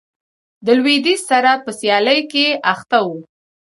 د 0.65 0.67
لوېدیځ 0.81 1.21
سره 1.31 1.51
په 1.63 1.71
سیالۍ 1.79 2.19
کې 2.31 2.45
اخته 2.73 2.97
و. 3.05 3.07